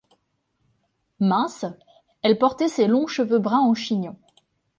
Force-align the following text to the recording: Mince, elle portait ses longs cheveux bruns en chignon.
Mince, 1.19 1.63
elle 2.23 2.39
portait 2.39 2.69
ses 2.69 2.87
longs 2.87 3.05
cheveux 3.05 3.37
bruns 3.37 3.59
en 3.59 3.75
chignon. 3.75 4.17